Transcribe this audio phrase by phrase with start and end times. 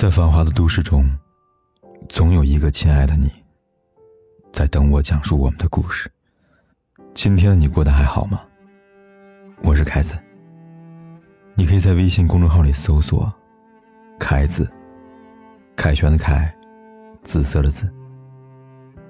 [0.00, 1.04] 在繁华的都市中，
[2.08, 3.30] 总有一个亲爱的你，
[4.50, 6.10] 在等我讲述我们的故事。
[7.12, 8.40] 今天的你过得还好吗？
[9.62, 10.18] 我是凯子。
[11.52, 13.30] 你可以在微信公众号里搜索
[14.18, 14.66] “凯子”，
[15.76, 16.50] 凯旋的凯，
[17.22, 17.86] 紫色的紫。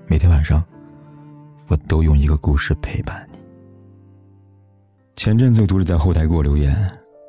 [0.09, 0.61] 每天晚上，
[1.69, 3.39] 我都用一个故事陪伴你。
[5.15, 6.77] 前阵子有读者在后台给我留言，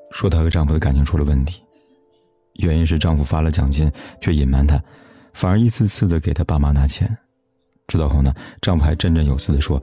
[0.09, 1.63] 说她和丈夫的感情出了问题。
[2.61, 4.81] 原因是丈夫发了奖金，却隐瞒她，
[5.33, 7.15] 反而一次次的给她爸妈拿钱。
[7.87, 9.81] 知道后呢，丈夫还振振有词的说：“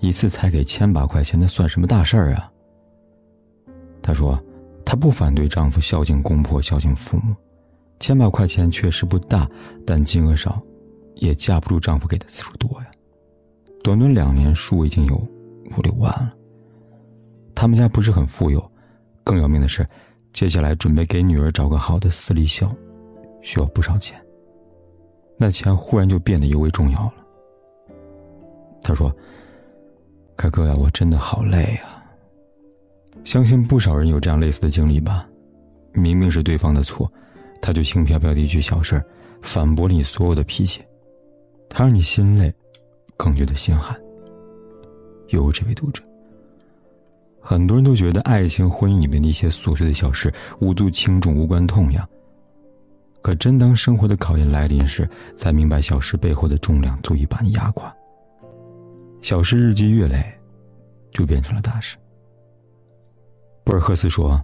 [0.00, 2.50] 一次才给千把块钱，那算什么大事儿啊？”
[4.02, 4.42] 她说
[4.84, 7.34] ：“她不反对丈夫孝敬公婆、孝敬父母，
[8.00, 9.48] 千把块钱确实不大，
[9.86, 10.60] 但金额少，
[11.14, 12.86] 也架不住丈夫给的次数多呀。
[13.82, 15.16] 短短两年，数已经有
[15.76, 16.34] 五六万了。
[17.54, 18.72] 他们家不是很富有，
[19.22, 19.86] 更要命的是。”
[20.34, 22.68] 接下来准备给女儿找个好的私立校，
[23.40, 24.20] 需要不少钱。
[25.38, 27.14] 那钱忽然就变得尤为重要了。
[28.82, 29.14] 他说
[30.36, 32.02] ：“凯哥呀，我真的好累啊。”
[33.24, 35.24] 相信不少人有这样类似的经历吧？
[35.92, 37.10] 明明是对方的错，
[37.62, 39.00] 他就轻飘飘的一句小事
[39.40, 40.82] 反驳了你所有的脾气，
[41.68, 42.52] 他让你心累，
[43.16, 43.96] 更觉得心寒。
[45.28, 46.02] 有这位读者。
[47.46, 52.08] 很多人都觉得爱情、婚姻里面的一些琐碎的小事无足轻重、无关痛痒。
[53.20, 55.06] 可真当生活的考验来临时，
[55.36, 57.94] 才明白小事背后的重量足以把你压垮。
[59.20, 60.24] 小事日积月累，
[61.10, 61.98] 就变成了大事。
[63.62, 64.42] 博尔赫斯说：“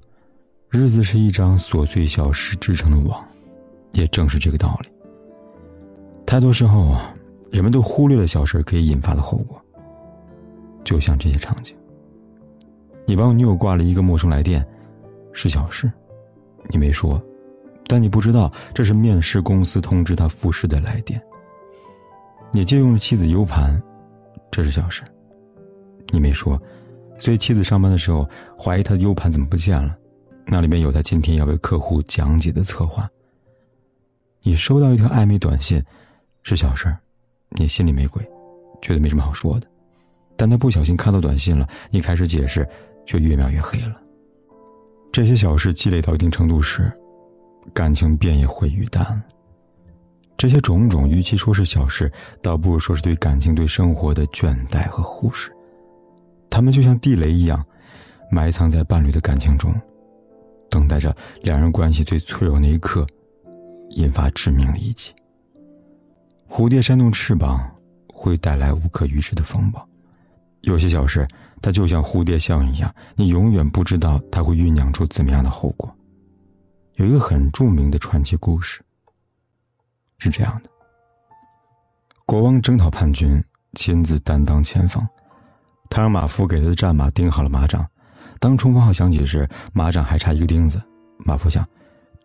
[0.68, 3.26] 日子是一张琐碎小事织成的网。”
[3.92, 4.90] 也正是这个道理。
[6.26, 6.96] 太多时候，
[7.50, 9.58] 人们都忽略了小事可以引发的后果。
[10.84, 11.74] 就像这些场景。
[13.10, 14.64] 你帮女友挂了一个陌生来电，
[15.32, 15.90] 是小事，
[16.68, 17.20] 你没说，
[17.88, 21.20] 但你不知道这是面试公司通知他复试的来电。
[22.52, 23.82] 你借用了妻子 U 盘，
[24.48, 25.02] 这是小事，
[26.10, 26.56] 你没说，
[27.18, 28.24] 所以妻子上班的时候
[28.56, 29.96] 怀疑他的 U 盘怎么不见了，
[30.46, 33.10] 那里面有他今天要为客户讲解的策划。
[34.40, 35.82] 你收到一条暧昧短信，
[36.44, 36.96] 是小事，
[37.48, 38.22] 你心里没鬼，
[38.80, 39.66] 觉得没什么好说的，
[40.36, 42.64] 但他不小心看到短信了，你开始解释。
[43.10, 44.00] 却越描越黑了。
[45.10, 46.92] 这些小事积累到一定程度时，
[47.74, 49.20] 感情便也会雨淡。
[50.38, 52.10] 这些种种，与其说是小事，
[52.40, 55.50] 倒不如说是对感情、对生活的倦怠和忽视。
[56.48, 57.64] 他们就像地雷一样，
[58.30, 59.74] 埋藏在伴侣的感情中，
[60.70, 63.04] 等待着两人关系最脆弱那一刻，
[63.96, 65.12] 引发致命的一击。
[66.48, 67.68] 蝴蝶扇动翅膀，
[68.06, 69.84] 会带来无可预知的风暴。
[70.60, 71.26] 有些小事。
[71.62, 75.94] 它就像蝴蝶效应一样，你永远不知道它会酝酿出怎么样的后果。
[76.94, 78.82] 有一个很著名的传奇故事，
[80.18, 80.70] 是这样的：
[82.26, 83.42] 国王征讨叛军，
[83.74, 85.06] 亲自担当前锋，
[85.88, 87.86] 他让马夫给他的战马钉好了马掌。
[88.38, 90.80] 当冲锋号响起时，马掌还差一个钉子。
[91.18, 91.66] 马夫想，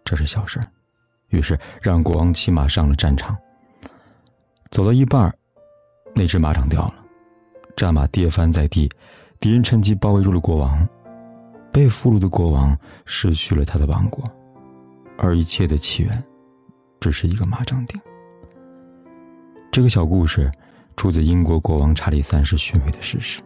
[0.06, 0.59] 这是小事，
[1.28, 3.38] 于是让国王骑马上了战场。
[4.72, 5.34] 走到一半，
[6.13, 6.96] 那只马掌掉了，
[7.75, 8.90] 战马跌翻在地。
[9.40, 10.88] 敌人趁机包围住了国王，
[11.72, 14.23] 被俘虏的国王失去了他的王国，
[15.18, 16.23] 而一切的起源，
[17.00, 18.00] 只是一个马掌钉。
[19.72, 20.50] 这个小故事
[20.96, 23.41] 出自英国国王查理三世逊位的事实。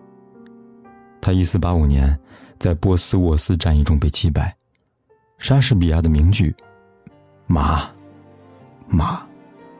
[1.19, 2.17] 他一四八五年
[2.59, 4.55] 在波斯沃斯战役中被击败，
[5.37, 6.55] 莎士比亚的名句
[7.45, 7.89] “马，
[8.87, 9.21] 马，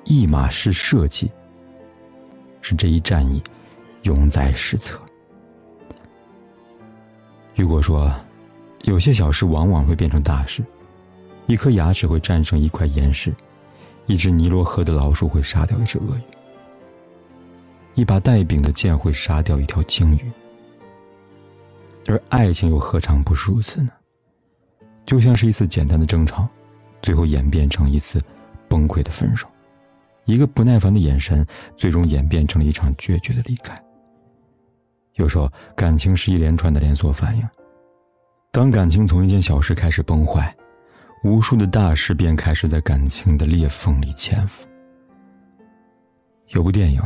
[0.04, 1.32] 一马是设计”，
[2.62, 3.42] 是这一战役
[4.04, 5.00] 永载史册。
[7.60, 8.10] 雨果说
[8.88, 10.64] ：“有些小事往往会变成大事，
[11.46, 13.36] 一颗牙齿会战胜一块岩石，
[14.06, 16.22] 一只尼罗河的老鼠会杀掉一只鳄鱼，
[17.96, 20.32] 一把带柄的剑会杀掉一条鲸鱼。
[22.08, 23.90] 而爱情又何尝不是如此呢？
[25.06, 26.48] 就像是一次简单的争吵，
[27.02, 28.22] 最后演变成一次
[28.70, 29.46] 崩溃的分手；
[30.24, 31.46] 一个不耐烦的眼神，
[31.76, 33.76] 最终演变成了一场决绝的离开。”
[35.16, 37.48] 有时候，感情是一连串的连锁反应。
[38.52, 40.56] 当感情从一件小事开始崩坏，
[41.24, 44.66] 无数的大事便开始在感情的裂缝里潜伏。
[46.50, 47.02] 有部电影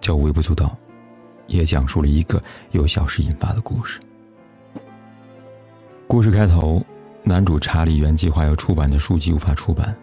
[0.00, 0.66] 叫《微不足道》，
[1.46, 3.98] 也讲述了一个由小事引发的故事。
[6.06, 6.80] 故事开头，
[7.24, 9.96] 男主查理原计划要出版的书籍无法出版，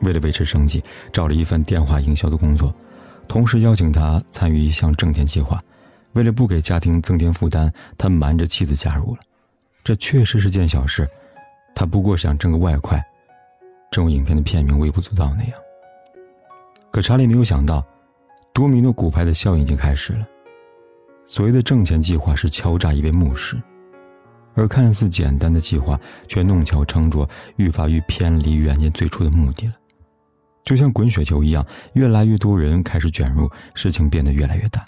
[0.00, 0.82] 为了维持生计，
[1.12, 2.74] 找了一份电话营销的工作，
[3.28, 5.58] 同时邀请他参与一项挣钱计划。
[6.16, 9.20] 为了不给家庭增添负担，他瞒着妻子加入了。
[9.84, 11.06] 这确实是件小事，
[11.74, 12.98] 他不过想挣个外快。
[13.90, 15.52] 正如影片的片名微不足道那样。
[16.90, 17.84] 可查理没有想到，
[18.54, 20.26] 多米诺骨牌的效应已经开始了。
[21.26, 23.60] 所谓的挣钱计划是敲诈一位牧师，
[24.54, 29.74] 而看似简单的计划却弄巧成拙，愈发愈偏离原先最初的目的了。
[30.64, 34.82] 就像滚雪球一样，越来越多人开始卷入，事情变得越来越大。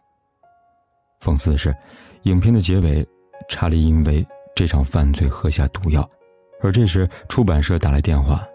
[1.20, 1.74] 讽刺的是，
[2.22, 3.06] 影片的结尾，
[3.48, 6.08] 查理因为这场犯罪喝下毒药，
[6.60, 8.46] 而这时出版社打来电话，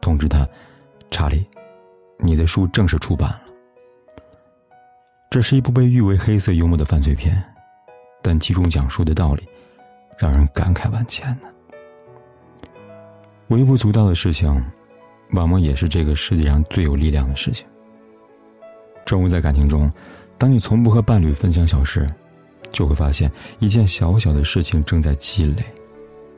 [0.00, 0.48] 通知他
[1.10, 1.46] ：“查理，
[2.18, 3.40] 你的书正式出版了。”
[5.30, 7.42] 这是一部被誉为黑色幽默的犯罪片，
[8.22, 9.48] 但其中讲述的道理，
[10.16, 11.48] 让人感慨万千呢。
[13.48, 14.48] 微不足道的事情，
[15.32, 17.66] 往往也是这个世界上最有力量的事情。
[19.04, 19.92] 正如在感情中，
[20.38, 22.06] 当你从不和伴侣分享小事，
[22.72, 25.64] 就会发现一件小小的事情正在积累，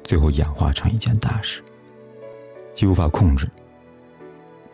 [0.05, 1.63] 最后演化成一件大事，
[2.75, 3.49] 既无法控制，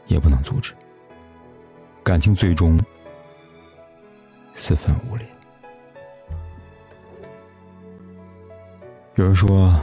[0.07, 0.73] 也不能阻止。
[2.03, 2.79] 感情最终。
[4.55, 5.27] 四分五裂。
[9.15, 9.81] 有人说，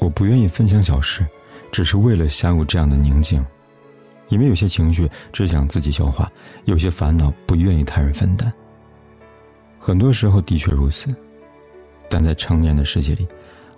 [0.00, 1.24] 我不愿意分享小事，
[1.70, 3.46] 只是为了享有这样的宁静，
[4.28, 6.30] 因为有些情绪只想自己消化，
[6.64, 8.52] 有些烦恼不愿意他人分担。
[9.78, 11.14] 很多时候的确如此，
[12.08, 13.26] 但在成年的世界里，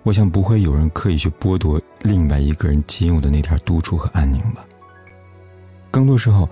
[0.03, 4.65] 我想不会有人刻意去剥夺另外一个人仅有的那点独处和安宁吧。
[5.91, 6.49] 更多时候。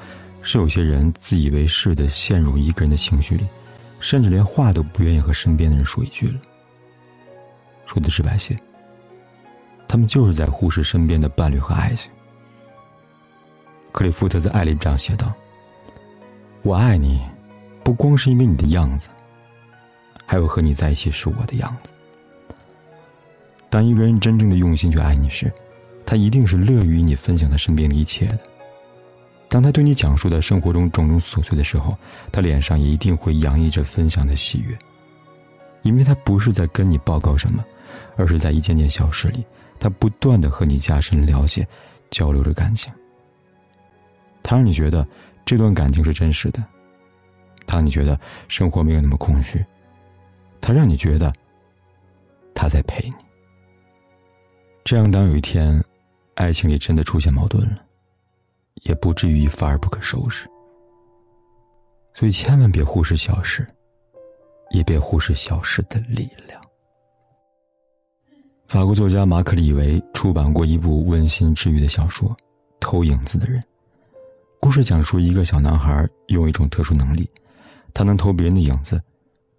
[0.49, 3.45] 是有些人自以为是的陷入一个人的情绪里，
[3.99, 6.35] 甚至连话都不愿意和身边的人说一句了。
[7.85, 8.55] 说的直白些，
[9.89, 12.13] 他们就是在忽视身边的伴侣和爱情。
[13.97, 15.33] 克里夫特在《爱》里这样写道
[16.61, 17.23] ：“我爱你，
[17.83, 19.09] 不光是因为你的样子，
[20.27, 21.91] 还有和你在一起是我的样子。
[23.71, 25.51] 当一个人真正的用心去爱你时，
[26.05, 28.39] 他一定是乐于你分享他身边的一切的。”
[29.49, 31.97] 当他对你讲述的生活中种种琐碎的时候，
[32.31, 34.77] 他脸上也一定会洋溢着分享的喜悦，
[35.81, 37.65] 因为他不是在跟你报告什么，
[38.15, 39.43] 而是在一件件小事里，
[39.81, 41.67] 他不断的和你加深了解，
[42.11, 42.93] 交流着感情。
[44.49, 45.05] 他让你觉得
[45.45, 46.65] 这段感情是真实的，
[47.67, 49.63] 他让你觉得生活没有那么空虚，
[50.61, 51.33] 他让你觉得
[52.55, 53.17] 他在陪你。
[54.85, 55.83] 这样，当有一天，
[56.37, 57.83] 爱情里真的出现矛盾了。
[58.83, 60.47] 也不至于一发而不可收拾，
[62.15, 63.67] 所以千万别忽视小事，
[64.71, 66.63] 也别忽视小事的力量。
[68.69, 72.29] 法国作家马克·李维出版过一部温馨治愈的小说
[72.79, 73.61] 《偷影子的人》，
[74.67, 77.31] 故事讲述一个小男孩用一种特殊能力，
[77.95, 79.01] 他能偷别人的影子，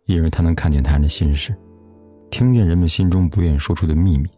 [0.04, 1.56] 因为他能看见他人的心事，
[2.30, 4.30] 听见人们心中不愿说出的秘密。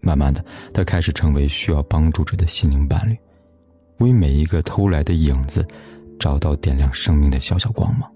[0.00, 3.18] 慢慢的，他开始成为需要帮助者的心灵伴侣。
[3.98, 5.66] 为每一个偷来的影子，
[6.16, 8.08] 找到点亮生命的小小光芒。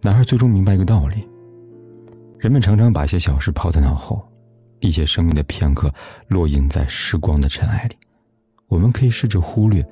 [0.00, 1.28] 男孩最终明白一个道理：
[2.38, 4.26] 人们常常把一些小事抛在脑后，
[4.78, 5.92] 一些生命的片刻
[6.28, 7.96] 落印在时光的尘埃里。
[8.70, 9.86] 我们可以试着忽略，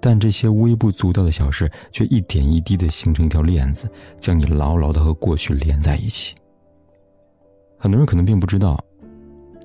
[0.00, 3.88] 但这些微不足道的小事，却一点一滴的形成一条链子，
[4.20, 6.34] 将你牢牢的和过去连在一起。
[7.78, 8.78] 很多人可能并不知道，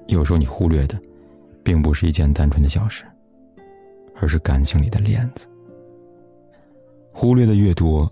[0.08, 0.98] 有时候你忽略的，
[1.62, 3.04] 并不是一件单纯的小事。
[4.18, 5.46] 而是感情里的链子，
[7.12, 8.10] 忽略的越多，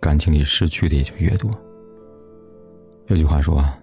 [0.00, 1.50] 感情里失去的也就越多。
[3.08, 3.78] 有句话说啊，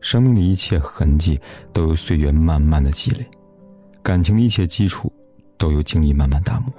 [0.00, 1.38] 生命的一切痕迹
[1.70, 3.26] 都由岁月慢慢的积累，
[4.08, 5.12] 感情的一切基础
[5.58, 6.72] 都由经历慢慢打磨。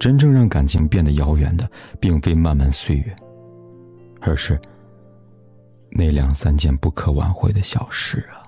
[0.00, 1.70] 真正让感情变得遥远的，
[2.00, 3.14] 并非漫漫岁月，
[4.18, 4.58] 而是
[5.90, 8.41] 那两三件不可挽回的小事啊。